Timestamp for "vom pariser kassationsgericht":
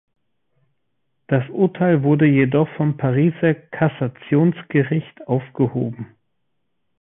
2.75-5.27